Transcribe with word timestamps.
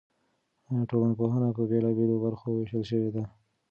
ټولنپوهنه 0.89 1.49
په 1.57 1.61
بېلابېلو 1.69 2.15
برخو 2.25 2.47
ویشل 2.51 2.83
شوې 2.89 3.09
ده. 3.15 3.23